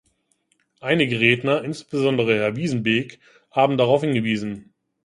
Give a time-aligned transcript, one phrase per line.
[0.79, 3.19] Einige Redner, insbesondere Herr Wijsenbeek,
[3.51, 4.73] haben darauf hingewiesen.